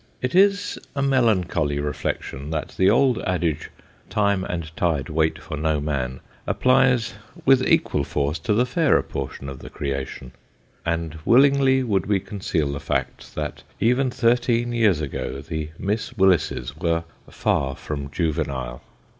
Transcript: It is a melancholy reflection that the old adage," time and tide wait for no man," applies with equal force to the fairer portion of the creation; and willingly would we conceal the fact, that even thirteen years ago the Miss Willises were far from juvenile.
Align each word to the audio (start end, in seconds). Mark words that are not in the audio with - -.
It 0.19 0.33
is 0.33 0.79
a 0.95 1.03
melancholy 1.03 1.79
reflection 1.79 2.49
that 2.49 2.69
the 2.69 2.89
old 2.89 3.19
adage," 3.19 3.69
time 4.19 4.43
and 4.45 4.75
tide 4.75 5.09
wait 5.09 5.37
for 5.37 5.55
no 5.55 5.79
man," 5.79 6.21
applies 6.47 7.13
with 7.45 7.61
equal 7.67 8.03
force 8.03 8.39
to 8.39 8.55
the 8.55 8.65
fairer 8.65 9.03
portion 9.03 9.47
of 9.47 9.59
the 9.59 9.69
creation; 9.69 10.31
and 10.87 11.19
willingly 11.23 11.83
would 11.83 12.07
we 12.07 12.19
conceal 12.19 12.71
the 12.71 12.79
fact, 12.79 13.35
that 13.35 13.61
even 13.79 14.09
thirteen 14.09 14.73
years 14.73 15.01
ago 15.01 15.39
the 15.39 15.69
Miss 15.77 16.17
Willises 16.17 16.75
were 16.75 17.03
far 17.29 17.75
from 17.75 18.09
juvenile. 18.09 18.81